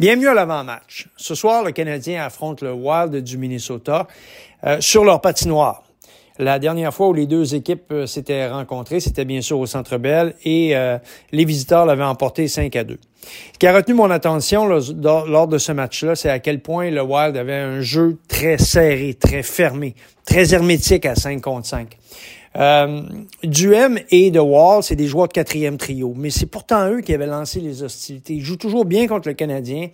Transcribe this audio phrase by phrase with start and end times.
[0.00, 1.08] Bienvenue à l'avant-match.
[1.14, 4.08] Ce soir, le Canadien affronte le Wild du Minnesota
[4.64, 5.82] euh, sur leur patinoire.
[6.38, 9.98] La dernière fois où les deux équipes euh, s'étaient rencontrées, c'était bien sûr au Centre
[9.98, 10.96] Bell et euh,
[11.32, 12.98] les visiteurs l'avaient emporté 5 à 2.
[13.52, 17.02] Ce qui a retenu mon attention lors de ce match-là, c'est à quel point le
[17.02, 19.94] Wild avait un jeu très serré, très fermé,
[20.24, 21.98] très hermétique à 5 contre 5.
[22.56, 23.02] Euh,
[23.44, 27.14] Duhem et The Wall, c'est des joueurs de quatrième trio, mais c'est pourtant eux qui
[27.14, 28.34] avaient lancé les hostilités.
[28.34, 29.88] Ils jouent toujours bien contre le Canadien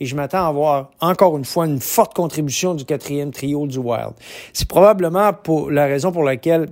[0.00, 3.78] et je m'attends à voir encore une fois une forte contribution du quatrième trio du
[3.78, 4.12] Wild.
[4.54, 6.70] C'est probablement pour la raison pour laquelle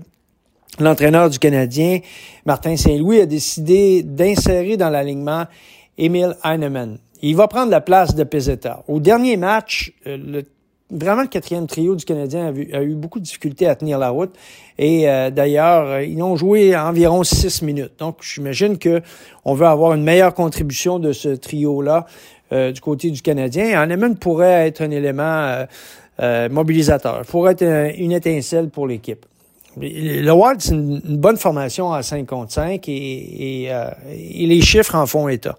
[0.79, 2.01] l'entraîneur du Canadien,
[2.47, 5.45] Martin Saint-Louis, a décidé d'insérer dans l'alignement
[5.99, 6.99] Emil Heinemann.
[7.23, 8.85] Il va prendre la place de Peseta.
[8.89, 10.45] Au dernier match, euh, le
[10.91, 14.35] vraiment le quatrième trio du Canadien a, eu beaucoup de difficultés à tenir la route.
[14.79, 17.93] Et euh, d'ailleurs, euh, ils ont joué environ six minutes.
[17.99, 19.03] Donc, j'imagine que
[19.45, 22.07] on veut avoir une meilleure contribution de ce trio-là
[22.53, 23.81] euh, du côté du Canadien.
[23.81, 25.67] Hanneman pourrait être un élément
[26.51, 29.27] mobilisateur, pourrait être une étincelle pour l'équipe.
[29.79, 34.95] Le Wild, c'est une, bonne formation à 5 contre 5 et, et, et les chiffres
[34.95, 35.59] en font état.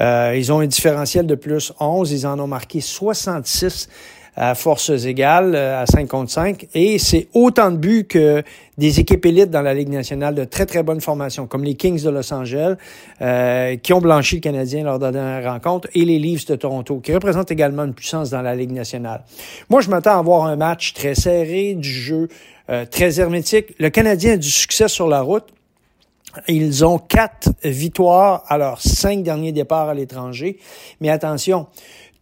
[0.00, 3.88] ils ont un différentiel de plus 11, ils en ont marqué 66
[4.36, 6.66] à forces égales, euh, à 5 contre 5.
[6.74, 8.42] Et c'est autant de buts que
[8.76, 12.02] des équipes élites dans la Ligue nationale de très, très bonne formation, comme les Kings
[12.02, 12.74] de Los Angeles,
[13.22, 16.56] euh, qui ont blanchi le Canadien lors de la dernière rencontre, et les Leafs de
[16.56, 19.22] Toronto, qui représentent également une puissance dans la Ligue nationale.
[19.70, 22.28] Moi, je m'attends à avoir un match très serré, du jeu
[22.70, 23.74] euh, très hermétique.
[23.78, 25.44] Le Canadien a du succès sur la route.
[26.48, 30.58] Ils ont quatre victoires à leurs cinq derniers départs à l'étranger.
[31.00, 31.68] Mais attention,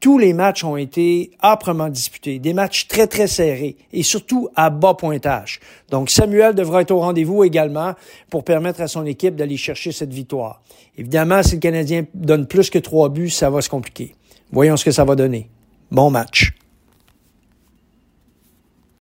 [0.02, 4.68] tous les matchs ont été âprement disputés, des matchs très très serrés et surtout à
[4.68, 5.60] bas pointage.
[5.90, 7.94] Donc Samuel devra être au rendez-vous également
[8.28, 10.60] pour permettre à son équipe d'aller chercher cette victoire.
[10.98, 14.16] Évidemment, si le Canadien donne plus que trois buts, ça va se compliquer.
[14.50, 15.48] Voyons ce que ça va donner.
[15.92, 16.51] Bon match.